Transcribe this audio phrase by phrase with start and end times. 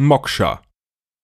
[0.00, 0.60] Moksha.